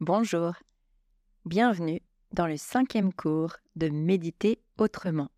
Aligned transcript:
Bonjour, 0.00 0.52
bienvenue 1.44 2.00
dans 2.32 2.46
le 2.46 2.56
cinquième 2.56 3.12
cours 3.12 3.56
de 3.74 3.88
Méditer 3.88 4.62
autrement, 4.78 5.28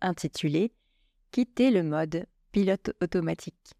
intitulé 0.00 0.72
Quitter 1.32 1.70
le 1.70 1.82
mode 1.82 2.24
pilote 2.50 2.92
automatique. 3.02 3.74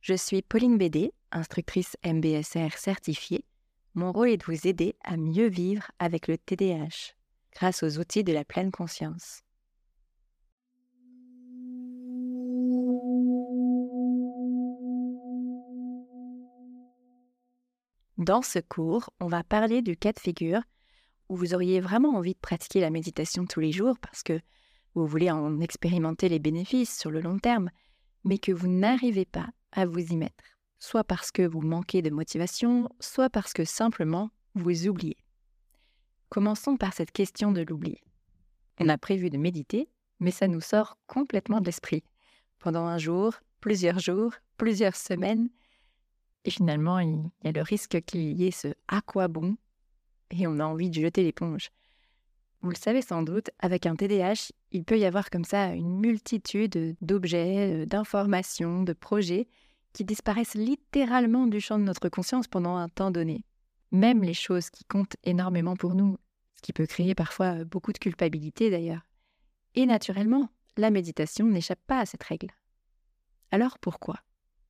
Je 0.00 0.14
suis 0.14 0.40
Pauline 0.40 0.78
Bédé, 0.78 1.12
instructrice 1.30 1.98
MBSR 2.06 2.72
certifiée. 2.78 3.44
Mon 3.92 4.12
rôle 4.12 4.30
est 4.30 4.38
de 4.38 4.46
vous 4.46 4.66
aider 4.66 4.96
à 5.04 5.18
mieux 5.18 5.48
vivre 5.48 5.90
avec 5.98 6.26
le 6.26 6.38
TDAH 6.38 7.12
grâce 7.52 7.82
aux 7.82 7.98
outils 7.98 8.24
de 8.24 8.32
la 8.32 8.46
pleine 8.46 8.70
conscience. 8.70 9.42
Dans 18.18 18.42
ce 18.42 18.58
cours, 18.58 19.10
on 19.20 19.28
va 19.28 19.44
parler 19.44 19.80
du 19.80 19.96
cas 19.96 20.12
de 20.12 20.18
figure 20.18 20.60
où 21.28 21.36
vous 21.36 21.54
auriez 21.54 21.80
vraiment 21.80 22.16
envie 22.16 22.34
de 22.34 22.40
pratiquer 22.40 22.80
la 22.80 22.90
méditation 22.90 23.46
tous 23.46 23.60
les 23.60 23.70
jours 23.70 23.96
parce 24.00 24.24
que 24.24 24.40
vous 24.94 25.06
voulez 25.06 25.30
en 25.30 25.60
expérimenter 25.60 26.28
les 26.28 26.40
bénéfices 26.40 26.98
sur 26.98 27.12
le 27.12 27.20
long 27.20 27.38
terme, 27.38 27.70
mais 28.24 28.38
que 28.38 28.50
vous 28.50 28.66
n'arrivez 28.66 29.24
pas 29.24 29.46
à 29.70 29.86
vous 29.86 30.00
y 30.00 30.16
mettre, 30.16 30.44
soit 30.80 31.04
parce 31.04 31.30
que 31.30 31.42
vous 31.42 31.60
manquez 31.60 32.02
de 32.02 32.10
motivation, 32.10 32.88
soit 32.98 33.30
parce 33.30 33.52
que 33.52 33.64
simplement 33.64 34.30
vous 34.54 34.88
oubliez. 34.88 35.16
Commençons 36.28 36.76
par 36.76 36.94
cette 36.94 37.12
question 37.12 37.52
de 37.52 37.60
l'oubli. 37.62 37.98
On 38.80 38.88
a 38.88 38.98
prévu 38.98 39.30
de 39.30 39.38
méditer, 39.38 39.88
mais 40.18 40.32
ça 40.32 40.48
nous 40.48 40.60
sort 40.60 40.98
complètement 41.06 41.60
de 41.60 41.66
l'esprit. 41.66 42.02
Pendant 42.58 42.86
un 42.86 42.98
jour, 42.98 43.34
plusieurs 43.60 44.00
jours, 44.00 44.32
plusieurs 44.56 44.96
semaines, 44.96 45.50
et 46.44 46.50
finalement, 46.50 46.98
il 46.98 47.30
y 47.44 47.48
a 47.48 47.52
le 47.52 47.62
risque 47.62 48.00
qu'il 48.02 48.32
y 48.32 48.46
ait 48.46 48.50
ce 48.50 48.68
à 48.88 49.00
quoi 49.00 49.28
bon 49.28 49.56
et 50.30 50.46
on 50.46 50.58
a 50.58 50.64
envie 50.64 50.90
de 50.90 51.00
jeter 51.00 51.22
l'éponge. 51.22 51.70
Vous 52.60 52.70
le 52.70 52.76
savez 52.76 53.02
sans 53.02 53.22
doute, 53.22 53.50
avec 53.60 53.86
un 53.86 53.94
TDAH, 53.94 54.50
il 54.72 54.84
peut 54.84 54.98
y 54.98 55.04
avoir 55.04 55.30
comme 55.30 55.44
ça 55.44 55.72
une 55.74 56.00
multitude 56.00 56.96
d'objets, 57.00 57.82
euh, 57.82 57.86
d'informations, 57.86 58.82
de 58.82 58.92
projets 58.92 59.46
qui 59.92 60.04
disparaissent 60.04 60.54
littéralement 60.54 61.46
du 61.46 61.60
champ 61.60 61.78
de 61.78 61.84
notre 61.84 62.08
conscience 62.08 62.48
pendant 62.48 62.76
un 62.76 62.88
temps 62.88 63.10
donné. 63.10 63.44
Même 63.92 64.22
les 64.22 64.34
choses 64.34 64.70
qui 64.70 64.84
comptent 64.84 65.16
énormément 65.24 65.76
pour 65.76 65.94
nous, 65.94 66.18
ce 66.56 66.62
qui 66.62 66.72
peut 66.72 66.86
créer 66.86 67.14
parfois 67.14 67.64
beaucoup 67.64 67.92
de 67.92 67.98
culpabilité 67.98 68.70
d'ailleurs. 68.70 69.02
Et 69.74 69.86
naturellement, 69.86 70.48
la 70.76 70.90
méditation 70.90 71.46
n'échappe 71.46 71.80
pas 71.86 72.00
à 72.00 72.06
cette 72.06 72.22
règle. 72.22 72.48
Alors 73.50 73.78
pourquoi? 73.78 74.16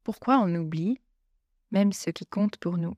Pourquoi 0.05 0.39
on 0.39 0.55
oublie? 0.55 1.01
Même 1.71 1.93
ce 1.93 2.11
qui 2.11 2.27
compte 2.27 2.57
pour 2.59 2.79
nous 2.79 2.97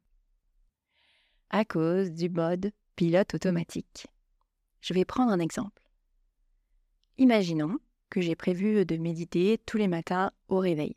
À 1.51 1.65
cause 1.65 2.13
du 2.13 2.29
mode 2.29 2.73
pilote 2.97 3.35
automatique. 3.35 4.07
Je 4.81 4.95
vais 4.95 5.05
prendre 5.05 5.33
un 5.33 5.41
exemple. 5.41 5.83
Imaginons 7.19 7.79
que 8.09 8.21
j'ai 8.21 8.35
prévu 8.35 8.85
de 8.85 8.97
méditer 8.97 9.59
tous 9.67 9.77
les 9.77 9.89
matins 9.89 10.33
au 10.49 10.59
réveil. 10.59 10.97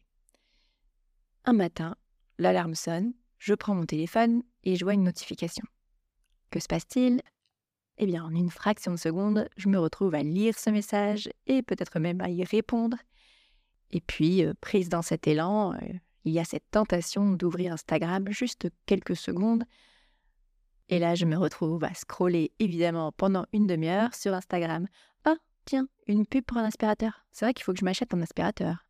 Un 1.45 1.53
matin, 1.53 1.95
l'alarme 2.37 2.75
sonne, 2.75 3.13
je 3.37 3.53
prends 3.53 3.75
mon 3.75 3.85
téléphone 3.85 4.43
et 4.63 4.75
je 4.75 4.85
vois 4.85 4.93
une 4.93 5.03
notification. 5.03 5.65
Que 6.49 6.59
se 6.59 6.67
passe-t-il? 6.67 7.21
Eh 7.97 8.05
bien, 8.05 8.23
en 8.23 8.33
une 8.33 8.49
fraction 8.49 8.91
de 8.91 8.97
seconde, 8.97 9.49
je 9.57 9.69
me 9.69 9.77
retrouve 9.77 10.15
à 10.15 10.23
lire 10.23 10.57
ce 10.57 10.69
message 10.69 11.29
et 11.45 11.61
peut-être 11.61 11.99
même 11.99 12.21
à 12.21 12.29
y 12.29 12.43
répondre. 12.43 12.97
Et 13.91 14.01
puis, 14.01 14.43
euh, 14.43 14.53
prise 14.59 14.89
dans 14.89 15.01
cet 15.01 15.27
élan, 15.27 15.73
euh, 15.73 15.93
il 16.25 16.33
y 16.33 16.39
a 16.39 16.45
cette 16.45 16.69
tentation 16.71 17.31
d'ouvrir 17.31 17.73
Instagram 17.73 18.25
juste 18.29 18.69
quelques 18.85 19.15
secondes. 19.15 19.63
Et 20.89 20.99
là, 20.99 21.15
je 21.15 21.25
me 21.25 21.37
retrouve 21.37 21.83
à 21.83 21.93
scroller 21.93 22.51
évidemment 22.59 23.11
pendant 23.11 23.45
une 23.51 23.67
demi-heure 23.67 24.13
sur 24.13 24.33
Instagram. 24.33 24.87
Ah, 25.25 25.35
tiens, 25.65 25.87
une 26.07 26.25
pub 26.25 26.45
pour 26.45 26.57
un 26.57 26.65
aspirateur. 26.65 27.25
C'est 27.31 27.45
vrai 27.45 27.53
qu'il 27.53 27.63
faut 27.63 27.73
que 27.73 27.79
je 27.79 27.85
m'achète 27.85 28.13
un 28.13 28.21
aspirateur. 28.21 28.85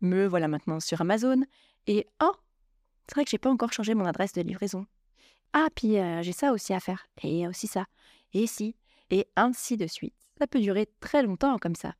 Me 0.00 0.26
voilà 0.26 0.48
maintenant 0.48 0.80
sur 0.80 1.00
Amazon. 1.00 1.42
Et 1.86 2.06
oh, 2.22 2.32
c'est 3.06 3.14
vrai 3.14 3.24
que 3.24 3.30
j'ai 3.30 3.38
pas 3.38 3.50
encore 3.50 3.72
changé 3.72 3.94
mon 3.94 4.06
adresse 4.06 4.32
de 4.32 4.42
livraison. 4.42 4.86
Ah, 5.52 5.68
puis 5.74 5.98
euh, 5.98 6.22
j'ai 6.22 6.32
ça 6.32 6.52
aussi 6.52 6.72
à 6.72 6.80
faire. 6.80 7.06
Et 7.22 7.46
aussi 7.48 7.66
ça. 7.66 7.86
Et 8.32 8.46
si. 8.46 8.76
Et 9.10 9.26
ainsi 9.36 9.76
de 9.76 9.86
suite. 9.86 10.14
Ça 10.38 10.46
peut 10.46 10.60
durer 10.60 10.88
très 11.00 11.22
longtemps 11.22 11.58
comme 11.58 11.74
ça. 11.74 11.94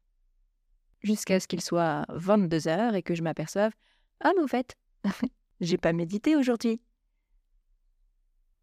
Jusqu'à 1.03 1.41
ce 1.41 1.48
qu'il 1.48 1.60
soit 1.60 2.06
22 2.10 2.69
heures 2.69 2.94
et 2.94 3.03
que 3.03 3.15
je 3.15 3.22
m'aperçoive 3.22 3.72
ah, 4.20 4.32
mais 4.36 4.42
au 4.42 4.48
fait, 4.48 4.76
j'ai 5.60 5.78
pas 5.78 5.92
médité 5.92 6.36
aujourd'hui. 6.36 6.81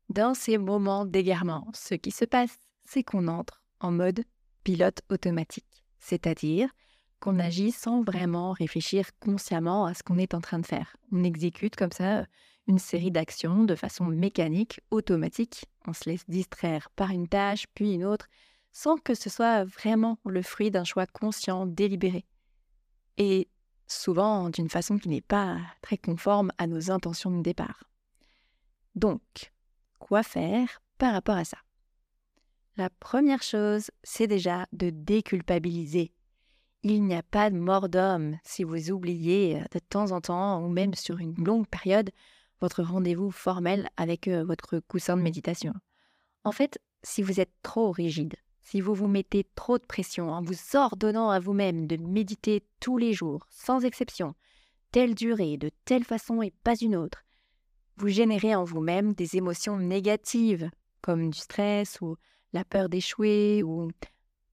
Dans 0.10 0.34
ces 0.34 0.58
moments 0.58 1.06
d'égarement, 1.06 1.68
ce 1.74 1.96
qui 1.96 2.12
se 2.12 2.26
passe, 2.26 2.58
c'est 2.86 3.04
qu'on 3.04 3.28
entre 3.28 3.64
en 3.80 3.92
mode 3.92 4.24
pilote 4.64 5.02
automatique, 5.10 5.84
c'est-à-dire 6.00 6.70
qu'on 7.20 7.40
agit 7.40 7.72
sans 7.72 8.04
vraiment 8.04 8.52
réfléchir 8.52 9.10
consciemment 9.20 9.86
à 9.86 9.94
ce 9.94 10.04
qu'on 10.04 10.18
est 10.18 10.34
en 10.34 10.42
train 10.42 10.60
de 10.60 10.66
faire. 10.66 10.96
On 11.12 11.24
exécute 11.24 11.76
comme 11.76 11.92
ça 11.92 12.26
une 12.68 12.80
série 12.80 13.12
d'actions 13.12 13.64
de 13.64 13.76
façon 13.76 14.06
mécanique, 14.06 14.82
automatique. 14.92 15.66
On 15.88 15.94
se 15.94 16.10
laisse 16.10 16.30
distraire 16.30 16.90
par 16.92 17.12
une 17.12 17.28
tâche, 17.28 17.66
puis 17.74 17.94
une 17.94 18.06
autre, 18.06 18.28
sans 18.74 18.98
que 18.98 19.16
ce 19.16 19.30
soit 19.30 19.64
vraiment 19.64 20.20
le 20.26 20.42
fruit 20.42 20.70
d'un 20.70 20.84
choix 20.84 21.08
conscient, 21.08 21.66
délibéré. 21.66 22.26
Et 23.18 23.48
souvent 23.88 24.50
d'une 24.50 24.70
façon 24.70 24.98
qui 24.98 25.10
n'est 25.10 25.22
pas 25.22 25.58
très 25.82 25.98
conforme 25.98 26.52
à 26.58 26.68
nos 26.68 26.92
intentions 26.92 27.32
de 27.32 27.42
départ. 27.42 27.84
Donc, 28.96 29.54
quoi 30.00 30.24
faire 30.24 30.82
par 30.98 31.14
rapport 31.14 31.38
à 31.38 31.46
ça? 31.46 31.58
La 32.78 32.90
première 32.90 33.42
chose, 33.42 33.90
c'est 34.04 34.28
déjà 34.28 34.68
de 34.72 34.90
déculpabiliser. 34.90 36.14
Il 36.84 37.04
n'y 37.04 37.16
a 37.16 37.24
pas 37.24 37.50
de 37.50 37.58
mort 37.58 37.90
d'homme 37.90 38.38
si 38.44 38.64
vous 38.64 38.92
oubliez 38.92 39.58
euh, 39.58 39.64
de 39.72 39.80
temps 39.80 40.12
en 40.12 40.22
temps 40.22 40.64
ou 40.64 40.70
même 40.70 40.94
sur 40.94 41.18
une 41.18 41.34
longue 41.44 41.68
période 41.68 42.12
votre 42.62 42.84
rendez-vous 42.84 43.32
formel 43.32 43.90
avec 43.98 44.28
euh, 44.28 44.44
votre 44.44 44.80
coussin 44.80 45.18
de 45.18 45.22
méditation. 45.22 45.74
En 46.44 46.52
fait, 46.52 46.80
si 47.04 47.22
vous 47.22 47.40
êtes 47.40 47.52
trop 47.62 47.92
rigide, 47.92 48.36
si 48.70 48.82
vous 48.82 48.94
vous 48.94 49.08
mettez 49.08 49.46
trop 49.56 49.78
de 49.78 49.86
pression 49.86 50.30
en 50.30 50.42
vous 50.42 50.76
ordonnant 50.76 51.30
à 51.30 51.40
vous-même 51.40 51.88
de 51.88 51.96
méditer 51.96 52.66
tous 52.82 52.98
les 52.98 53.14
jours, 53.14 53.48
sans 53.50 53.86
exception, 53.86 54.36
telle 54.92 55.16
durée, 55.16 55.56
de 55.56 55.72
telle 55.86 56.04
façon 56.04 56.42
et 56.42 56.52
pas 56.66 56.76
une 56.76 56.98
autre, 56.98 57.24
vous 57.96 58.10
générez 58.10 58.56
en 58.56 58.66
vous-même 58.66 59.14
des 59.14 59.38
émotions 59.38 59.78
négatives, 59.78 60.70
comme 61.02 61.30
du 61.30 61.40
stress 61.40 62.02
ou 62.02 62.18
la 62.52 62.66
peur 62.66 62.90
d'échouer 62.90 63.64
ou, 63.64 63.90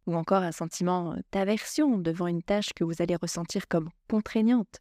ou 0.07 0.15
encore 0.15 0.45
un 0.45 0.53
sentiment 0.53 1.17
d'aversion 1.33 1.99
devant 1.99 2.29
une 2.29 2.43
tâche 2.45 2.73
que 2.73 2.85
vous 2.85 3.03
allez 3.03 3.17
ressentir 3.17 3.67
comme 3.67 3.91
contraignante. 4.09 4.79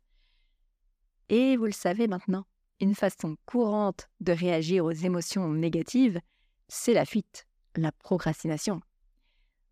Et 1.29 1.57
vous 1.57 1.65
le 1.65 1.71
savez 1.71 2.05
maintenant, 2.05 2.45
une 2.79 2.93
façon 2.93 3.35
courante 3.47 4.09
de 4.19 4.31
réagir 4.31 4.85
aux 4.85 4.91
émotions 4.91 5.49
négatives, 5.49 6.19
c'est 6.67 6.93
la 6.93 7.05
fuite, 7.05 7.47
la 7.75 7.91
procrastination. 7.91 8.79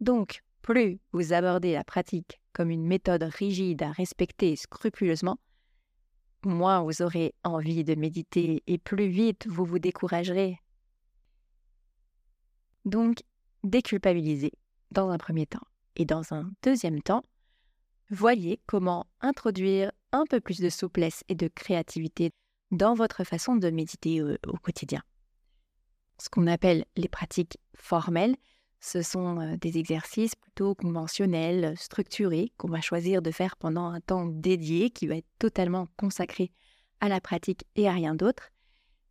Donc, 0.02 0.42
plus 0.62 1.00
vous 1.12 1.32
abordez 1.32 1.74
la 1.74 1.84
pratique 1.84 2.42
comme 2.54 2.72
une 2.72 2.86
méthode 2.86 3.24
rigide 3.24 3.84
à 3.84 3.92
respecter 3.92 4.56
scrupuleusement, 4.56 5.38
moins 6.44 6.82
vous 6.82 7.02
aurez 7.02 7.34
envie 7.44 7.84
de 7.84 7.96
méditer 7.96 8.64
et 8.68 8.78
plus 8.78 9.08
vite 9.08 9.48
vous 9.48 9.64
vous 9.64 9.80
découragerez. 9.80 10.60
Donc, 12.84 13.20
déculpabilisez 13.64 14.52
dans 14.90 15.10
un 15.10 15.18
premier 15.18 15.46
temps. 15.46 15.66
Et 15.96 16.06
dans 16.06 16.34
un 16.34 16.52
deuxième 16.64 17.02
temps, 17.02 17.24
voyez 18.10 18.60
comment 18.66 19.06
introduire 19.22 19.92
un 20.12 20.26
peu 20.26 20.42
plus 20.42 20.60
de 20.60 20.70
souplesse 20.70 21.24
et 21.28 21.36
de 21.36 21.48
créativité 21.48 22.32
dans 22.72 22.96
votre 22.96 23.24
façon 23.24 23.56
de 23.56 23.70
méditer 23.70 24.22
au, 24.22 24.34
au 24.48 24.58
quotidien. 24.58 25.04
Ce 26.18 26.30
qu'on 26.30 26.48
appelle 26.48 26.86
les 26.96 27.08
pratiques 27.08 27.58
formelles, 27.76 28.36
ce 28.82 29.04
sont 29.04 29.56
des 29.58 29.78
exercices 29.78 30.36
plutôt 30.36 30.74
conventionnels, 30.74 31.78
structurés, 31.78 32.52
qu'on 32.58 32.68
va 32.68 32.82
choisir 32.82 33.22
de 33.22 33.30
faire 33.30 33.56
pendant 33.56 33.86
un 33.86 34.02
temps 34.02 34.26
dédié 34.26 34.90
qui 34.90 35.06
va 35.06 35.18
être 35.18 35.30
totalement 35.38 35.88
consacré 35.98 36.52
à 37.00 37.08
la 37.08 37.22
pratique 37.22 37.64
et 37.76 37.88
à 37.88 37.92
rien 37.92 38.16
d'autre. 38.16 38.50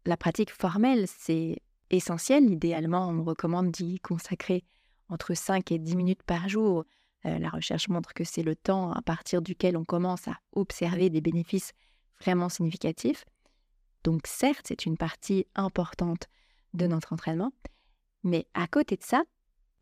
La 0.06 0.17
pratique 0.17 0.50
formelle, 0.50 1.06
c'est 1.06 1.62
essentiel. 1.90 2.50
Idéalement, 2.50 3.08
on 3.08 3.22
recommande 3.22 3.70
d'y 3.70 4.00
consacrer 4.00 4.64
entre 5.08 5.34
5 5.34 5.70
et 5.70 5.78
10 5.78 5.96
minutes 5.96 6.22
par 6.25 6.49
jour. 6.49 6.84
la 7.22 7.50
recherche 7.50 7.88
montre 7.88 8.12
que 8.12 8.25
c'est 8.25 8.43
le 8.43 8.56
temps 8.56 8.93
à 8.93 9.02
partir 9.02 9.40
duquel 9.40 9.76
on 9.76 9.84
commence 9.84 10.26
à 10.26 10.38
observer 10.52 11.11
des 11.11 11.20
bénéfices 11.20 11.72
vraiment 12.20 12.49
significatifs. 12.49 13.25
Donc 14.02 14.26
certes, 14.26 14.67
c'est 14.67 14.84
une 14.84 14.96
partie 14.96 15.46
importante 15.55 16.26
de 16.75 16.87
notre 16.87 17.12
entraînement, 17.12 17.52
mais 18.25 18.46
à 18.55 18.67
côté 18.67 18.96
de 18.96 19.02
ça, 19.02 19.22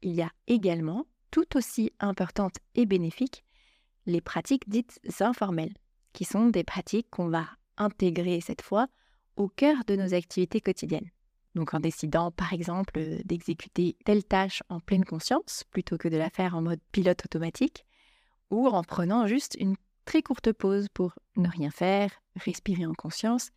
il 0.02 0.14
y 0.14 0.22
a 0.22 0.30
également, 0.46 1.06
tout 1.30 1.56
aussi 1.56 1.92
importantes 2.00 2.56
et 2.74 2.86
bénéfiques, 2.86 3.44
les 4.06 4.20
pratiques 4.20 4.68
dites 4.68 5.00
informelles, 5.20 5.74
qui 6.12 6.24
sont 6.24 6.46
des 6.46 6.64
pratiques 6.64 7.10
qu'on 7.10 7.28
va 7.28 7.46
intégrer 7.76 8.40
cette 8.40 8.62
fois 8.62 8.88
au 9.36 9.48
cœur 9.48 9.84
de 9.86 9.96
nos 9.96 10.14
activités 10.14 10.60
quotidiennes. 10.60 11.10
Donc 11.54 11.74
en 11.74 11.80
décidant 11.80 12.30
par 12.30 12.52
exemple 12.52 13.00
d'exécuter 13.24 13.96
telle 14.04 14.24
tâche 14.24 14.62
en 14.68 14.80
pleine 14.80 15.04
conscience 15.04 15.64
plutôt 15.70 15.96
que 15.96 16.08
de 16.08 16.16
la 16.16 16.30
faire 16.30 16.54
en 16.54 16.62
mode 16.62 16.80
pilote 16.92 17.24
automatique, 17.24 17.84
ou 18.50 18.66
en 18.66 18.82
prenant 18.82 19.26
juste 19.26 19.56
une 19.60 19.76
très 20.04 20.22
courte 20.22 20.52
pause 20.52 20.88
pour 20.88 21.14
ne 21.36 21.48
rien 21.48 21.70
faire, 21.70 22.10
respirer 22.36 22.86
en 22.86 22.94
conscience. 22.94 23.50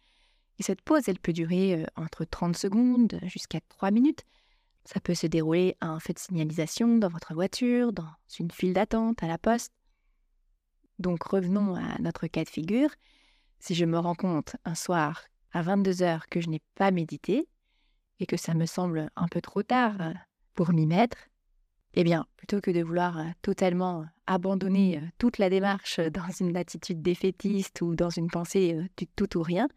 Et 0.60 0.64
cette 0.64 0.82
pause, 0.82 1.08
elle 1.08 1.20
peut 1.20 1.34
durer 1.34 1.86
entre 1.96 2.26
30 2.26 2.58
secondes 2.58 3.20
jusqu'à 3.24 3.62
3 3.70 3.92
minutes. 3.92 4.26
Ça 4.86 5.00
peut 5.00 5.14
se 5.14 5.28
dérouler 5.28 5.76
à 5.80 5.88
un 5.88 6.00
feu 6.00 6.14
de 6.14 6.20
signalisation 6.20 6.98
dans 6.98 7.10
votre 7.10 7.34
voiture, 7.34 7.94
dans 7.94 8.10
une 8.40 8.52
file 8.52 8.74
d'attente 8.74 9.22
à 9.24 9.28
la 9.28 9.38
poste. 9.38 9.74
Donc 11.00 11.24
revenons 11.24 11.76
à 11.76 12.00
notre 12.00 12.28
cas 12.28 12.44
de 12.44 12.50
figure. 12.50 12.90
Si 13.60 13.76
je 13.76 13.86
me 13.86 14.00
rends 14.00 14.16
compte 14.16 14.56
un 14.66 14.76
soir 14.76 15.24
à 15.52 15.62
22 15.62 16.02
heures 16.04 16.28
que 16.28 16.42
je 16.42 16.50
n'ai 16.50 16.62
pas 16.76 16.92
médité 16.92 17.48
et 18.20 18.26
que 18.26 18.38
ça 18.38 18.54
me 18.54 18.66
semble 18.66 19.10
un 19.16 19.28
peu 19.28 19.42
trop 19.42 19.64
tard 19.64 19.98
pour 20.54 20.72
m'y 20.74 20.86
mettre, 20.86 21.18
eh 21.94 22.04
bien, 22.04 22.26
plutôt 22.38 22.62
que 22.62 22.72
de 22.72 22.82
vouloir 22.82 23.20
totalement 23.42 24.06
abandonner 24.26 25.02
toute 25.18 25.38
la 25.38 25.50
démarche 25.50 26.00
dans 26.00 26.30
une 26.40 26.56
attitude 26.56 27.02
défaitiste 27.02 27.82
ou 27.82 27.96
dans 27.96 28.10
une 28.10 28.30
pensée 28.30 28.80
du 28.98 29.08
tout 29.08 29.38
ou 29.38 29.44
rien, 29.44 29.68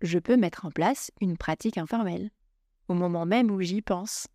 je 0.00 0.18
peux 0.18 0.36
mettre 0.36 0.64
en 0.64 0.70
place 0.70 1.10
une 1.20 1.36
pratique 1.36 1.78
informelle 1.78 2.30
au 2.88 2.94
moment 2.94 3.26
même 3.26 3.50
où 3.50 3.60
j'y 3.60 3.82
pense. 3.82 4.28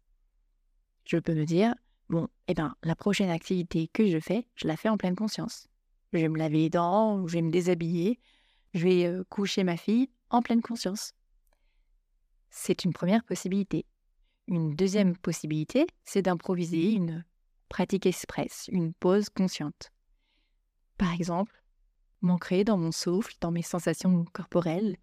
Je 1.06 1.18
peux 1.18 1.33
me 1.33 1.45
dire, 1.45 1.74
bon, 2.09 2.27
eh 2.48 2.53
bien, 2.53 2.75
la 2.83 2.95
prochaine 2.95 3.30
activité 3.30 3.88
que 3.88 4.07
je 4.07 4.19
fais, 4.19 4.48
je 4.56 4.68
la 4.68 4.77
fais 4.77 4.89
en 4.89 4.98
pleine 4.98 5.15
conscience. 5.15 5.68
Je 6.13 6.19
vais 6.19 6.30
me 6.30 6.38
laver 6.38 6.57
les 6.57 6.69
dents, 6.69 7.25
je 7.27 7.33
vais 7.33 7.42
me 7.42 7.51
déshabiller, 7.51 8.19
je 8.74 8.83
vais 8.83 9.24
coucher 9.30 9.63
ma 9.63 9.77
fille 9.77 10.09
en 10.30 10.42
pleine 10.42 10.62
conscience. 10.62 11.13
C'est 12.50 12.83
une 12.83 12.94
première 12.94 13.24
possibilité. 13.24 13.86
Une 14.48 14.75
deuxième 14.75 15.15
possibilité, 15.15 15.88
c'est 16.03 16.21
d'improviser 16.21 16.92
une 16.92 17.24
pratique 17.69 18.06
express, 18.06 18.69
une 18.71 18.94
pause 18.94 19.30
consciente. 19.30 19.92
Par 20.98 21.13
exemple, 21.13 21.63
m'ancrer 22.21 22.65
dans 22.65 22.77
mon 22.77 22.92
souffle, 22.92 23.33
dans 23.39 23.51
mes 23.51 23.62
sensations 23.62 24.25
corporelles, 24.33 24.98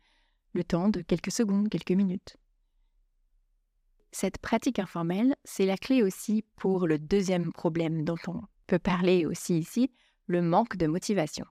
le 0.53 0.65
temps 0.65 0.89
de 0.89 1.01
quelques 1.01 1.33
secondes, 1.33 1.71
quelques 1.71 1.93
minutes. 1.93 2.37
Cette 4.11 4.39
pratique 4.39 4.79
informelle, 4.79 5.37
c'est 5.45 5.67
la 5.67 5.77
clé 5.77 6.03
aussi 6.03 6.45
pour 6.57 6.87
le 6.87 6.99
deuxième 6.99 7.53
problème 7.53 8.05
dont 8.05 8.17
on 8.27 8.43
peut 8.67 8.79
parler 8.79 9.27
aussi 9.27 9.59
ici, 9.59 9.91
le 10.27 10.43
manque 10.43 10.77
de 10.77 10.87
motivation. 10.87 11.47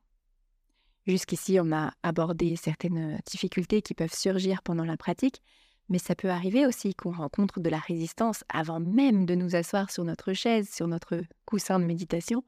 Jusqu'ici, 1.06 1.60
on 1.62 1.72
a 1.72 1.94
abordé 2.04 2.56
certaines 2.56 3.20
difficultés 3.26 3.82
qui 3.82 3.94
peuvent 3.94 4.14
surgir 4.14 4.62
pendant 4.62 4.84
la 4.84 4.98
pratique, 4.98 5.42
mais 5.90 6.00
ça 6.00 6.16
peut 6.16 6.30
arriver 6.30 6.66
aussi 6.66 6.94
qu'on 6.96 7.12
rencontre 7.12 7.62
de 7.62 7.70
la 7.70 7.80
résistance 7.80 8.44
avant 8.50 8.80
même 8.80 9.26
de 9.26 9.36
nous 9.36 9.56
asseoir 9.56 9.90
sur 9.90 10.04
notre 10.04 10.34
chaise, 10.34 10.70
sur 10.70 10.88
notre 10.88 11.22
coussin 11.46 11.80
de 11.80 11.86
méditation. 11.86 12.44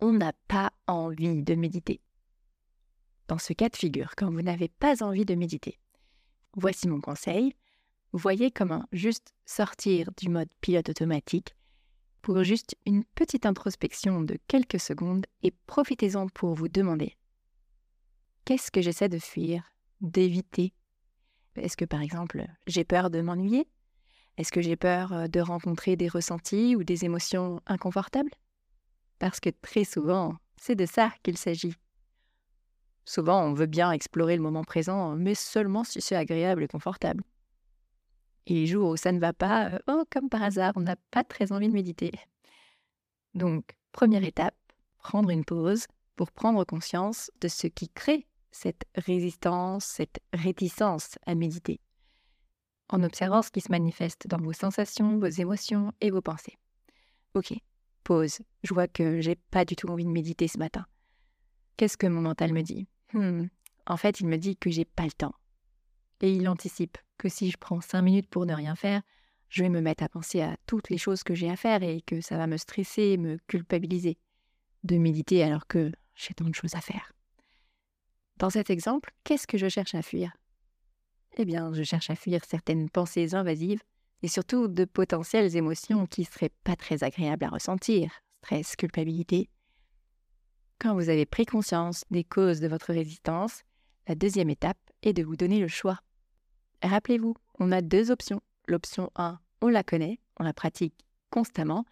On 0.00 0.12
n'a 0.12 0.32
pas 0.48 0.72
envie 0.86 1.42
de 1.42 1.54
méditer. 1.54 2.00
Dans 3.28 3.38
ce 3.38 3.52
cas 3.52 3.68
de 3.68 3.76
figure, 3.76 4.14
quand 4.16 4.30
vous 4.30 4.42
n'avez 4.42 4.68
pas 4.68 5.04
envie 5.04 5.24
de 5.24 5.36
méditer, 5.36 5.78
voici 6.56 6.88
mon 6.88 7.00
conseil. 7.00 7.54
Voyez 8.12 8.50
comment 8.50 8.84
juste 8.90 9.34
sortir 9.46 10.10
du 10.16 10.30
mode 10.30 10.48
pilote 10.60 10.88
automatique 10.88 11.54
pour 12.22 12.42
juste 12.42 12.76
une 12.84 13.04
petite 13.04 13.46
introspection 13.46 14.20
de 14.20 14.36
quelques 14.48 14.80
secondes 14.80 15.26
et 15.44 15.52
profitez-en 15.66 16.26
pour 16.28 16.54
vous 16.54 16.66
demander 16.66 17.16
qu'est-ce 18.44 18.72
que 18.72 18.82
j'essaie 18.82 19.08
de 19.08 19.20
fuir, 19.20 19.62
d'éviter? 20.00 20.74
Est-ce 21.54 21.76
que 21.76 21.84
par 21.84 22.02
exemple 22.02 22.46
j'ai 22.66 22.82
peur 22.82 23.10
de 23.10 23.20
m'ennuyer? 23.20 23.68
Est-ce 24.38 24.50
que 24.50 24.60
j'ai 24.60 24.76
peur 24.76 25.12
euh, 25.12 25.26
de 25.28 25.40
rencontrer 25.40 25.94
des 25.94 26.08
ressentis 26.08 26.74
ou 26.74 26.82
des 26.82 27.04
émotions 27.04 27.60
inconfortables? 27.66 28.32
Parce 29.20 29.38
que 29.38 29.50
très 29.62 29.84
souvent, 29.84 30.34
c'est 30.56 30.74
de 30.74 30.86
ça 30.86 31.12
qu'il 31.22 31.36
s'agit. 31.36 31.74
Souvent, 33.04 33.42
on 33.44 33.52
veut 33.52 33.66
bien 33.66 33.92
explorer 33.92 34.36
le 34.36 34.42
moment 34.42 34.64
présent, 34.64 35.14
mais 35.14 35.34
seulement 35.34 35.84
si 35.84 36.00
c'est 36.00 36.16
agréable 36.16 36.64
et 36.64 36.68
confortable. 36.68 37.22
Et 38.50 38.54
les 38.54 38.66
jours 38.66 38.90
où 38.90 38.96
ça 38.96 39.12
ne 39.12 39.20
va 39.20 39.32
pas, 39.32 39.70
euh, 39.70 39.78
oh, 39.86 40.04
comme 40.10 40.28
par 40.28 40.42
hasard, 40.42 40.72
on 40.74 40.80
n'a 40.80 40.96
pas 41.12 41.22
très 41.22 41.52
envie 41.52 41.68
de 41.68 41.72
méditer. 41.72 42.10
Donc, 43.32 43.76
première 43.92 44.24
étape, 44.24 44.56
prendre 44.98 45.30
une 45.30 45.44
pause 45.44 45.86
pour 46.16 46.32
prendre 46.32 46.64
conscience 46.64 47.30
de 47.40 47.46
ce 47.46 47.68
qui 47.68 47.88
crée 47.88 48.26
cette 48.50 48.82
résistance, 48.96 49.84
cette 49.84 50.18
réticence 50.32 51.16
à 51.26 51.36
méditer, 51.36 51.78
en 52.88 53.04
observant 53.04 53.42
ce 53.42 53.52
qui 53.52 53.60
se 53.60 53.70
manifeste 53.70 54.26
dans 54.26 54.38
vos 54.38 54.52
sensations, 54.52 55.20
vos 55.20 55.26
émotions 55.26 55.92
et 56.00 56.10
vos 56.10 56.20
pensées. 56.20 56.58
Ok, 57.34 57.54
pause. 58.02 58.40
Je 58.64 58.74
vois 58.74 58.88
que 58.88 59.20
j'ai 59.20 59.36
pas 59.36 59.64
du 59.64 59.76
tout 59.76 59.86
envie 59.86 60.04
de 60.04 60.10
méditer 60.10 60.48
ce 60.48 60.58
matin. 60.58 60.86
Qu'est-ce 61.76 61.96
que 61.96 62.08
mon 62.08 62.20
mental 62.20 62.52
me 62.52 62.62
dit? 62.62 62.88
Hmm, 63.12 63.44
En 63.86 63.96
fait, 63.96 64.18
il 64.18 64.26
me 64.26 64.38
dit 64.38 64.56
que 64.56 64.70
j'ai 64.70 64.84
pas 64.84 65.04
le 65.04 65.12
temps. 65.12 65.36
Et 66.20 66.32
il 66.32 66.48
anticipe 66.48 66.98
que 67.18 67.28
si 67.28 67.50
je 67.50 67.56
prends 67.56 67.80
cinq 67.80 68.02
minutes 68.02 68.28
pour 68.28 68.46
ne 68.46 68.54
rien 68.54 68.76
faire, 68.76 69.02
je 69.48 69.62
vais 69.62 69.68
me 69.68 69.80
mettre 69.80 70.04
à 70.04 70.08
penser 70.08 70.42
à 70.42 70.56
toutes 70.66 70.90
les 70.90 70.98
choses 70.98 71.22
que 71.22 71.34
j'ai 71.34 71.50
à 71.50 71.56
faire 71.56 71.82
et 71.82 72.02
que 72.02 72.20
ça 72.20 72.36
va 72.36 72.46
me 72.46 72.56
stresser, 72.56 73.16
me 73.16 73.38
culpabiliser 73.48 74.18
de 74.84 74.96
méditer 74.96 75.42
alors 75.42 75.66
que 75.66 75.92
j'ai 76.14 76.34
tant 76.34 76.44
de 76.44 76.54
choses 76.54 76.74
à 76.74 76.80
faire. 76.80 77.12
Dans 78.36 78.50
cet 78.50 78.70
exemple, 78.70 79.12
qu'est-ce 79.24 79.46
que 79.46 79.58
je 79.58 79.68
cherche 79.68 79.94
à 79.94 80.02
fuir? 80.02 80.32
Eh 81.36 81.44
bien, 81.44 81.72
je 81.72 81.82
cherche 81.82 82.10
à 82.10 82.16
fuir 82.16 82.44
certaines 82.44 82.88
pensées 82.88 83.34
invasives 83.34 83.82
et 84.22 84.28
surtout 84.28 84.68
de 84.68 84.84
potentielles 84.84 85.56
émotions 85.56 86.06
qui 86.06 86.24
seraient 86.24 86.52
pas 86.64 86.76
très 86.76 87.04
agréables 87.04 87.44
à 87.44 87.50
ressentir, 87.50 88.10
stress, 88.42 88.76
culpabilité. 88.76 89.50
Quand 90.78 90.94
vous 90.94 91.08
avez 91.08 91.26
pris 91.26 91.44
conscience 91.44 92.04
des 92.10 92.24
causes 92.24 92.60
de 92.60 92.68
votre 92.68 92.92
résistance, 92.92 93.62
la 94.08 94.14
deuxième 94.14 94.50
étape 94.50 94.78
est 95.02 95.12
de 95.12 95.22
vous 95.22 95.36
donner 95.36 95.60
le 95.60 95.68
choix. 95.68 96.00
Rappelez-vous, 96.82 97.34
on 97.58 97.72
a 97.72 97.82
deux 97.82 98.10
options. 98.10 98.40
L'option 98.66 99.10
1, 99.16 99.38
on 99.60 99.68
la 99.68 99.82
connaît, 99.82 100.20
on 100.38 100.44
la 100.44 100.52
pratique 100.52 100.94
constamment, 101.30 101.84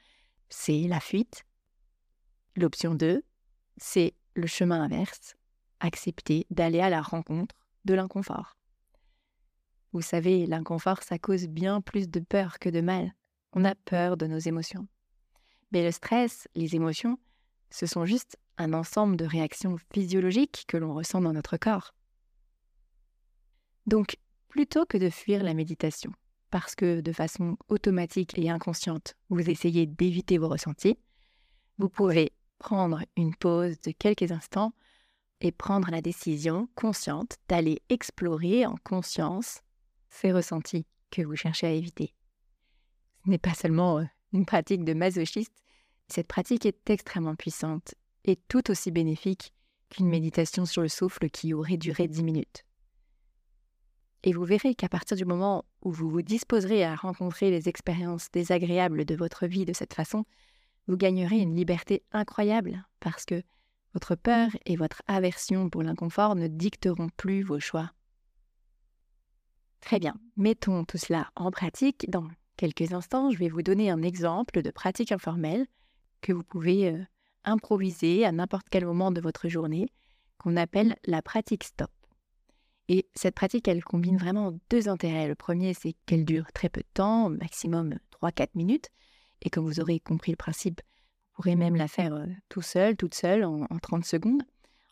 c'est 0.49 0.83
la 0.89 1.01
fuite. 1.01 1.45
L'option 2.57 2.95
2, 2.95 3.23
c'est 3.77 4.15
le 4.35 4.47
chemin 4.47 4.83
inverse, 4.83 5.37
accepter 5.81 6.47
d'aller 6.51 6.81
à 6.81 6.91
la 6.91 7.03
rencontre 7.03 7.55
de 7.85 7.95
l'inconfort. 7.95 8.57
Vous 9.93 10.03
savez, 10.03 10.47
l'inconfort, 10.47 11.03
ça 11.03 11.19
cause 11.19 11.47
bien 11.47 11.81
plus 11.81 12.09
de 12.09 12.21
peur 12.21 12.59
que 12.59 12.69
de 12.69 12.81
mal. 12.81 13.15
On 13.53 13.65
a 13.65 13.75
peur 13.75 14.17
de 14.17 14.27
nos 14.27 14.39
émotions. 14.39 14.87
Mais 15.73 15.83
le 15.83 15.93
stress, 15.93 16.49
les 16.55 16.75
émotions, 16.75 17.19
ce 17.71 17.87
sont 17.87 18.05
juste 18.05 18.39
un 18.59 18.73
ensemble 18.73 19.17
de 19.17 19.25
réactions 19.25 19.77
physiologiques 19.93 20.65
que 20.67 20.77
l'on 20.77 20.95
ressent 20.95 21.21
dans 21.21 21.33
notre 21.33 21.57
corps. 21.57 21.95
Donc, 23.87 24.19
plutôt 24.59 24.87
que 24.87 24.99
de 24.99 25.09
fuir 25.09 25.45
la 25.45 25.55
méditation, 25.55 26.11
parce 26.51 26.75
que 26.75 27.01
de 27.01 27.13
façon 27.13 27.57
automatique 27.69 28.37
et 28.37 28.51
inconsciente, 28.51 29.15
vous 29.29 29.49
essayez 29.49 29.87
d'éviter 29.87 30.37
vos 30.37 30.49
ressentis, 30.49 30.99
vous 31.79 31.89
pouvez 31.89 32.33
prendre 32.59 33.05
une 33.17 33.37
pause 33.37 33.81
de 33.83 33.93
quelques 33.93 34.33
instants 34.33 34.73
et 35.41 35.53
prendre 35.53 35.93
la 35.93 36.01
décision 36.01 36.69
consciente 36.75 37.37
d'aller 37.49 37.81
explorer 37.89 38.67
en 38.67 38.75
conscience 38.83 39.61
ces 40.11 40.33
ressentis 40.33 40.87
que 41.13 41.23
vous 41.23 41.37
cherchez 41.37 41.69
à 41.69 41.71
éviter. 41.71 42.13
Ce 43.25 43.31
n'est 43.31 43.39
pas 43.39 43.55
seulement 43.55 44.01
euh, 44.01 44.05
une 44.33 44.45
pratique 44.45 44.83
de 44.83 44.93
masochiste, 44.93 45.55
cette 46.09 46.27
pratique 46.27 46.67
est 46.67 46.91
extrêmement 46.91 47.37
puissante 47.37 47.95
et 48.25 48.35
tout 48.49 48.73
aussi 48.73 48.91
bénéfique 48.91 49.53
qu'une 49.89 50.09
méditation 50.09 50.67
sur 50.67 50.83
le 50.83 50.89
souffle 50.89 51.31
qui 51.31 51.55
aurait 51.55 51.77
duré 51.77 52.09
dix 52.09 52.25
minutes. 52.25 52.65
Et 54.29 54.35
vous 54.35 54.45
verrez 54.45 54.75
qu'à 54.75 54.91
partir 54.91 55.17
du 55.17 55.25
moment 55.25 55.65
où 55.81 55.91
vous 55.91 56.11
vous 56.11 56.21
disposerez 56.21 56.85
à 56.85 56.95
rencontrer 56.95 57.51
les 57.51 57.67
expériences 57.67 58.31
désagréables 58.31 59.07
de 59.07 59.15
votre 59.15 59.47
vie 59.47 59.65
de 59.65 59.73
cette 59.73 59.95
façon, 59.95 60.27
vous 60.87 60.99
gagnerez 60.99 61.39
une 61.39 61.57
liberté 61.57 62.03
incroyable 62.13 62.87
parce 63.01 63.25
que 63.25 63.43
votre 63.95 64.17
peur 64.17 64.51
et 64.67 64.77
votre 64.77 65.01
aversion 65.07 65.71
pour 65.71 65.83
l'inconfort 65.83 66.35
ne 66.35 66.47
dicteront 66.47 67.09
plus 67.17 67.43
vos 67.43 67.59
choix. 67.59 67.91
Très 69.81 69.99
bien, 69.99 70.15
mettons 70.37 70.85
tout 70.85 70.99
cela 70.99 71.31
en 71.35 71.51
pratique. 71.51 72.05
Dans 72.11 72.29
quelques 72.59 72.93
instants, 72.93 73.31
je 73.31 73.39
vais 73.39 73.49
vous 73.49 73.63
donner 73.63 73.91
un 73.91 74.03
exemple 74.03 74.61
de 74.61 74.71
pratique 74.71 75.11
informelle 75.11 75.67
que 76.21 76.35
vous 76.35 76.45
pouvez 76.45 76.91
euh, 76.91 77.03
improviser 77.45 78.27
à 78.27 78.33
n'importe 78.33 78.67
quel 78.71 78.85
moment 78.85 79.11
de 79.11 79.23
votre 79.23 79.49
journée, 79.49 79.89
qu'on 80.37 80.59
appelle 80.59 80.97
la 81.07 81.23
pratique 81.23 81.65
stop. 81.65 81.89
Et 82.89 83.07
cette 83.15 83.35
pratique, 83.35 83.69
elle 83.69 83.85
combine 83.85 84.17
vraiment 84.17 84.59
deux 84.71 84.89
intérêts. 84.89 85.29
Le 85.29 85.35
premier, 85.35 85.75
c'est 85.75 85.95
qu'elle 86.07 86.25
dure 86.25 86.51
très 86.53 86.71
peu 86.71 86.81
de 86.81 86.89
temps, 86.95 87.29
maximum 87.29 87.99
3-4 88.23 88.49
minutes. 88.55 88.89
Et 89.43 89.51
comme 89.51 89.67
vous 89.67 89.81
aurez 89.81 90.01
compris 90.01 90.33
le 90.33 90.37
principe, 90.37 90.81
vous 90.81 91.43
pourrez 91.43 91.55
même 91.55 91.77
la 91.77 91.87
faire 91.87 92.15
euh, 92.15 92.27
tout 92.49 92.63
seul, 92.63 92.97
toute 92.97 93.15
seule, 93.15 93.45
en, 93.45 93.67
30 93.81 94.05
secondes, 94.05 94.43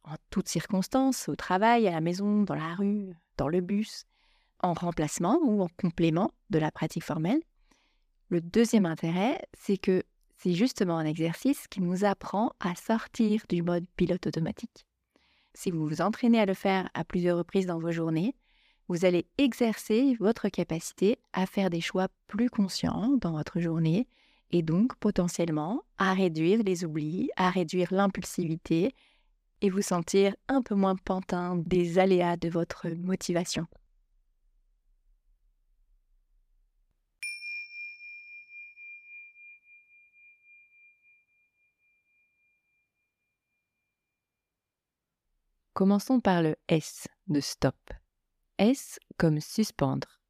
en 0.05 0.15
toutes 0.31 0.49
circonstances, 0.49 1.29
au 1.29 1.37
travail, 1.37 1.89
à 1.89 1.91
la 1.91 2.01
maison, 2.01 2.43
dans 2.43 2.55
la 2.55 2.75
rue, 2.75 3.15
dans 3.39 3.49
le 3.49 3.61
bus, 3.61 4.05
en 4.61 4.75
remplacement 4.75 5.39
ou 5.43 5.63
en 5.63 5.69
complément 5.81 6.31
de 6.51 6.59
la 6.59 6.71
pratique 6.71 7.03
formelle. 7.03 7.41
Le 8.29 8.41
deuxième 8.41 8.87
intérêt, 8.87 9.41
c'est 9.59 9.79
que 9.79 10.03
c'est 10.37 10.53
justement 10.53 10.99
un 10.99 11.07
exercice 11.07 11.67
qui 11.69 11.81
nous 11.81 12.05
apprend 12.05 12.53
à 12.61 12.75
sortir 12.75 13.43
du 13.49 13.63
mode 13.63 13.87
pilote 13.97 14.27
automatique. 14.27 14.87
Si 15.57 15.71
vous 15.71 15.89
vous 15.89 16.03
entraînez 16.03 16.39
à 16.39 16.45
le 16.45 16.53
faire 16.53 16.91
à 16.93 17.03
plusieurs 17.03 17.39
reprises 17.39 17.65
dans 17.65 17.79
vos 17.79 17.91
journées, 17.91 18.35
vous 18.89 19.07
allez 19.07 19.27
exercer 19.39 20.15
votre 20.21 20.51
capacité 20.51 21.19
à 21.33 21.47
faire 21.47 21.71
des 21.71 21.81
choix 21.81 22.09
plus 22.27 22.51
conscients 22.51 23.17
dans 23.23 23.33
votre 23.33 23.59
journée 23.59 24.07
et 24.51 24.61
donc 24.61 24.95
potentiellement 24.97 25.83
à 25.97 26.13
réduire 26.13 26.63
les 26.63 26.85
oublis, 26.85 27.31
à 27.37 27.49
réduire 27.49 27.91
l'impulsivité 27.91 28.95
et 29.63 29.71
vous 29.71 29.81
sentir 29.81 30.37
un 30.49 30.61
peu 30.61 30.75
moins 30.75 30.95
pantin 30.95 31.57
des 31.57 31.99
aléas 31.99 32.37
de 32.37 32.51
votre 32.51 32.89
motivation. 32.91 33.67
Commençons 45.77 46.21
par 46.21 46.41
le 46.41 46.57
S 46.69 47.07
de 47.27 47.39
stop. 47.39 47.77
S 48.57 48.99
comme 49.19 49.41
suspendre. 49.43 50.23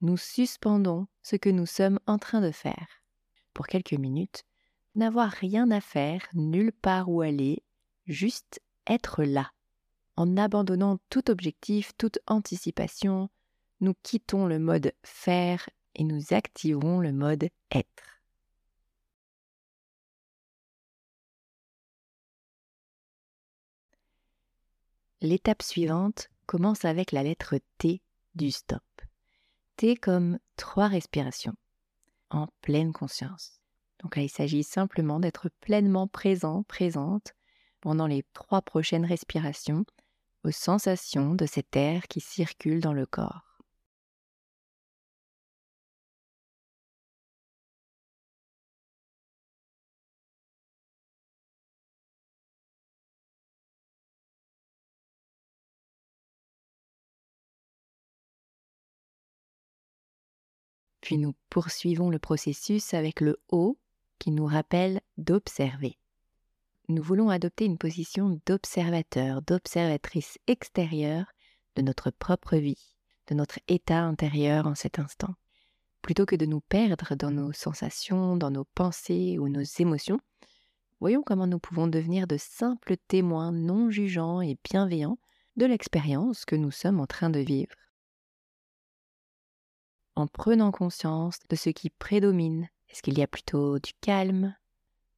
Nous 0.00 0.16
suspendons 0.16 1.06
ce 1.22 1.36
que 1.36 1.48
nous 1.48 1.64
sommes 1.64 2.00
en 2.08 2.18
train 2.18 2.40
de 2.40 2.50
faire. 2.50 2.88
Pour 3.52 3.68
quelques 3.68 3.92
minutes, 3.92 4.42
n'avoir 4.96 5.30
rien 5.30 5.70
à 5.70 5.80
faire, 5.80 6.26
nulle 6.34 6.72
part 6.72 7.08
où 7.08 7.20
aller, 7.20 7.62
juste 8.06 8.60
être 8.88 9.22
là. 9.22 9.52
En 10.16 10.36
abandonnant 10.36 10.98
tout 11.08 11.30
objectif, 11.30 11.92
toute 11.96 12.18
anticipation, 12.26 13.30
nous 13.78 13.94
quittons 14.02 14.48
le 14.48 14.58
mode 14.58 14.92
faire 15.04 15.70
et 15.94 16.02
nous 16.02 16.32
activons 16.32 16.98
le 16.98 17.12
mode 17.12 17.48
être. 17.70 18.13
L'étape 25.20 25.62
suivante 25.62 26.28
commence 26.46 26.84
avec 26.84 27.12
la 27.12 27.22
lettre 27.22 27.58
T 27.78 28.02
du 28.34 28.50
stop. 28.50 28.82
T 29.76 29.96
comme 29.96 30.38
trois 30.56 30.88
respirations, 30.88 31.54
en 32.30 32.48
pleine 32.60 32.92
conscience. 32.92 33.60
Donc 34.02 34.16
là, 34.16 34.22
il 34.22 34.28
s'agit 34.28 34.62
simplement 34.62 35.20
d'être 35.20 35.48
pleinement 35.60 36.06
présent, 36.06 36.62
présente 36.64 37.32
pendant 37.80 38.06
les 38.06 38.24
trois 38.34 38.62
prochaines 38.62 39.06
respirations 39.06 39.84
aux 40.44 40.50
sensations 40.50 41.34
de 41.34 41.46
cet 41.46 41.74
air 41.76 42.06
qui 42.08 42.20
circule 42.20 42.80
dans 42.80 42.92
le 42.92 43.06
corps. 43.06 43.53
Puis 61.04 61.18
nous 61.18 61.34
poursuivons 61.50 62.08
le 62.08 62.18
processus 62.18 62.94
avec 62.94 63.20
le 63.20 63.38
O 63.50 63.76
qui 64.18 64.30
nous 64.30 64.46
rappelle 64.46 65.02
d'observer. 65.18 65.98
Nous 66.88 67.02
voulons 67.02 67.28
adopter 67.28 67.66
une 67.66 67.76
position 67.76 68.40
d'observateur, 68.46 69.42
d'observatrice 69.42 70.38
extérieure 70.46 71.26
de 71.76 71.82
notre 71.82 72.10
propre 72.10 72.56
vie, 72.56 72.96
de 73.26 73.34
notre 73.34 73.58
état 73.68 74.00
intérieur 74.00 74.66
en 74.66 74.74
cet 74.74 74.98
instant. 74.98 75.34
Plutôt 76.00 76.24
que 76.24 76.36
de 76.36 76.46
nous 76.46 76.62
perdre 76.62 77.14
dans 77.16 77.30
nos 77.30 77.52
sensations, 77.52 78.38
dans 78.38 78.50
nos 78.50 78.64
pensées 78.64 79.38
ou 79.38 79.50
nos 79.50 79.60
émotions, 79.78 80.20
voyons 81.00 81.22
comment 81.22 81.46
nous 81.46 81.58
pouvons 81.58 81.86
devenir 81.86 82.26
de 82.26 82.38
simples 82.38 82.96
témoins 83.08 83.52
non 83.52 83.90
jugeants 83.90 84.40
et 84.40 84.56
bienveillants 84.64 85.18
de 85.56 85.66
l'expérience 85.66 86.46
que 86.46 86.56
nous 86.56 86.70
sommes 86.70 86.98
en 86.98 87.06
train 87.06 87.28
de 87.28 87.40
vivre 87.40 87.74
en 90.16 90.26
prenant 90.26 90.70
conscience 90.70 91.38
de 91.48 91.56
ce 91.56 91.70
qui 91.70 91.90
prédomine. 91.90 92.68
Est-ce 92.88 93.02
qu'il 93.02 93.18
y 93.18 93.22
a 93.22 93.26
plutôt 93.26 93.78
du 93.78 93.92
calme, 94.00 94.54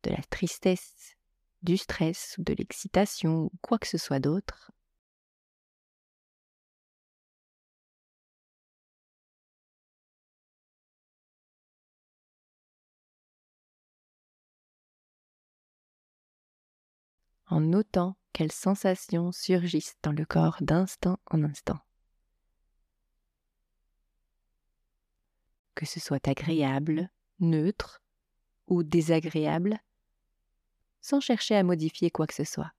de 0.05 0.11
la 0.11 0.23
tristesse, 0.31 1.17
du 1.62 1.76
stress 1.76 2.37
ou 2.38 2.43
de 2.45 2.55
l'excitation 2.55 3.45
ou 3.45 3.53
quoi 3.61 3.79
que 3.79 3.88
ce 3.88 3.99
soit 3.99 4.21
d'autre? 4.21 4.71
En 17.49 17.61
notant 17.61 18.17
quelles 18.33 18.53
sensations 18.53 19.33
surgissent 19.33 19.97
dans 20.03 20.12
le 20.12 20.25
corps 20.25 20.59
d'instant 20.61 21.19
en 21.31 21.43
instant. 21.43 21.81
Que 25.76 25.87
ce 25.87 26.00
soit 26.00 26.26
agréable, 26.26 27.09
neutre 27.38 28.02
ou 28.66 28.83
désagréable, 28.83 29.78
sans 31.00 31.21
chercher 31.21 31.54
à 31.54 31.62
modifier 31.62 32.11
quoi 32.11 32.26
que 32.26 32.35
ce 32.35 32.45
soit. 32.45 32.73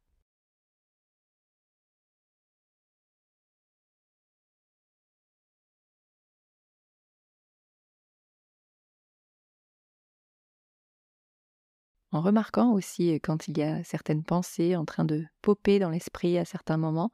en 12.11 12.21
remarquant 12.21 12.71
aussi 12.71 13.13
quand 13.21 13.47
il 13.47 13.57
y 13.57 13.63
a 13.63 13.83
certaines 13.83 14.23
pensées 14.23 14.75
en 14.75 14.85
train 14.85 15.05
de 15.05 15.25
popper 15.41 15.79
dans 15.79 15.89
l'esprit 15.89 16.37
à 16.37 16.45
certains 16.45 16.77
moments, 16.77 17.11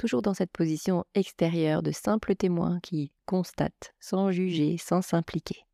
toujours 0.00 0.22
dans 0.22 0.32
cette 0.32 0.50
position 0.50 1.04
extérieure 1.14 1.82
de 1.82 1.92
simple 1.92 2.34
témoin 2.34 2.80
qui 2.80 3.12
constate, 3.26 3.94
sans 4.00 4.32
juger, 4.32 4.78
sans 4.78 5.02
s'impliquer. 5.02 5.66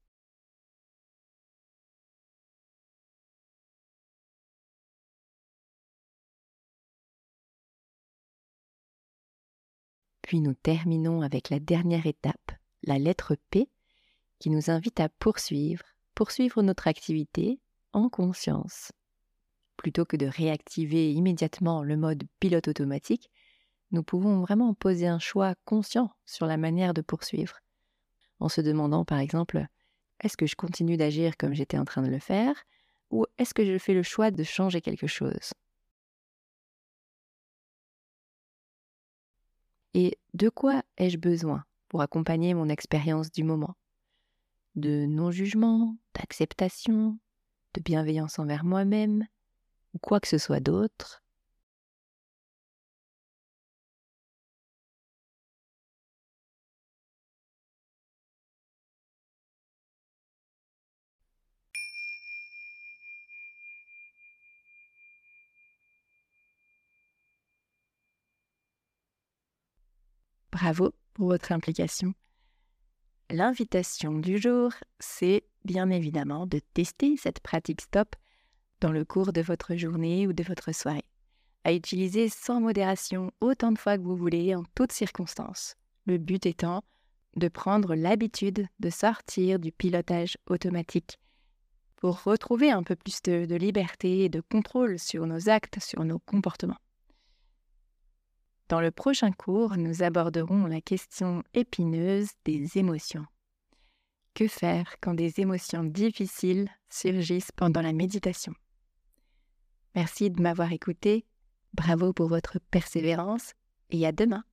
Puis 10.23 10.41
nous 10.41 10.55
terminons 10.55 11.23
avec 11.23 11.49
la 11.51 11.61
dernière 11.61 12.07
étape, 12.07 12.51
la 12.83 12.99
lettre 12.99 13.37
P, 13.51 13.69
qui 14.41 14.51
nous 14.51 14.73
invite 14.73 14.99
à 14.99 15.09
poursuivre, 15.09 15.85
poursuivre 16.17 16.63
notre 16.63 16.89
activité 16.89 17.61
en 17.93 18.09
conscience. 18.09 18.91
Plutôt 19.77 20.05
que 20.05 20.17
de 20.17 20.27
réactiver 20.27 21.13
immédiatement 21.13 21.85
le 21.85 21.97
mode 21.97 22.25
pilote 22.41 22.67
automatique, 22.67 23.31
nous 23.91 24.03
pouvons 24.03 24.41
vraiment 24.41 24.75
poser 24.75 25.07
un 25.07 25.19
choix 25.19 25.55
conscient 25.65 26.11
sur 26.25 26.47
la 26.47 26.57
manière 26.57 26.95
de 26.95 27.03
poursuivre, 27.03 27.59
en 28.41 28.49
se 28.49 28.61
demandant 28.61 29.05
par 29.05 29.19
exemple 29.19 29.67
est-ce 30.21 30.37
que 30.37 30.47
je 30.47 30.57
continue 30.57 30.97
d'agir 30.97 31.37
comme 31.37 31.55
j'étais 31.55 31.79
en 31.79 31.85
train 31.85 32.03
de 32.03 32.09
le 32.11 32.19
faire, 32.19 32.55
ou 33.11 33.27
est-ce 33.39 33.55
que 33.55 33.65
je 33.65 33.79
fais 33.79 33.95
le 33.95 34.03
choix 34.03 34.31
de 34.31 34.43
changer 34.43 34.81
quelque 34.81 35.07
chose? 35.07 35.53
Et 39.95 40.19
de 40.35 40.49
quoi 40.49 40.83
ai-je 40.99 41.19
besoin 41.19 41.65
pour 41.89 42.03
accompagner 42.03 42.55
mon 42.55 42.69
expérience 42.69 43.31
du 43.31 43.45
moment? 43.45 43.77
De 44.75 45.07
non-jugement, 45.07 45.97
d'acceptation, 46.15 47.19
de 47.75 47.81
bienveillance 47.81 48.39
envers 48.39 48.65
moi-même, 48.65 49.27
ou 49.95 49.99
quoi 49.99 50.21
que 50.21 50.29
ce 50.29 50.39
soit 50.39 50.61
d'autre? 50.61 51.23
Bravo 70.57 70.95
pour 71.13 71.27
votre 71.27 71.53
implication. 71.53 72.15
L'invitation 73.29 74.19
du 74.19 74.39
jour, 74.39 74.73
c'est 74.99 75.45
bien 75.67 75.91
évidemment 75.91 76.47
de 76.47 76.61
tester 76.73 77.19
cette 77.19 77.41
pratique 77.41 77.83
stop 77.83 78.17
dans 78.81 78.91
le 78.91 79.05
cours 79.05 79.35
de 79.35 79.43
votre 79.43 79.77
journée 79.77 80.27
ou 80.27 80.33
de 80.33 80.43
votre 80.43 80.75
soirée, 80.75 81.05
à 81.65 81.75
utiliser 81.75 82.31
sans 82.31 82.63
modération 82.63 83.33
autant 83.43 83.71
de 83.71 83.79
fois 83.79 83.99
que 83.99 84.03
vous 84.03 84.17
voulez 84.17 84.55
en 84.55 84.63
toutes 84.75 84.93
circonstances. 84.93 85.75
Le 86.07 86.17
but 86.17 86.47
étant 86.47 86.83
de 87.37 87.49
prendre 87.49 87.95
l'habitude 87.95 88.67
de 88.81 88.89
sortir 88.89 89.59
du 89.59 89.73
pilotage 89.73 90.39
automatique 90.47 91.19
pour 91.97 92.23
retrouver 92.23 92.71
un 92.71 92.83
peu 92.83 92.97
plus 92.97 93.21
de, 93.25 93.57
liberté 93.57 94.25
et 94.25 94.31
de 94.31 94.41
contrôle 94.41 94.99
sur 94.99 95.27
nos 95.27 95.51
actes, 95.51 95.81
sur 95.83 96.03
nos 96.03 96.19
comportements. 96.21 96.81
Dans 98.69 98.81
le 98.81 98.91
prochain 98.91 99.31
cours, 99.31 99.77
nous 99.77 100.03
aborderons 100.03 100.67
la 100.67 100.81
question 100.81 101.45
épineuse 101.55 102.31
des 102.45 102.79
émotions. 102.79 103.25
Que 104.35 104.49
faire 104.49 104.97
quand 105.01 105.15
des 105.15 105.41
émotions 105.41 105.85
difficiles 105.85 106.69
surgissent 106.91 107.53
pendant 107.53 107.81
la 107.81 107.93
méditation? 107.93 108.53
Merci 109.95 110.31
de 110.31 110.43
m'avoir 110.43 110.73
écouté, 110.73 111.25
bravo 111.75 112.13
pour 112.13 112.29
votre 112.29 112.59
persévérance 112.71 113.55
et 113.91 114.05
à 114.05 114.13
demain 114.13 114.45